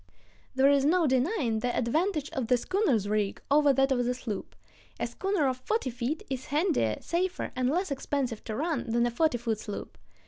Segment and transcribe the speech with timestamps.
[0.55, 4.55] There is no denying the advantage of the schooner's rig over that of the sloop.
[4.99, 9.11] A schooner of forty feet is handier, safer, and less expensive to run than a
[9.11, 9.99] forty foot sloop.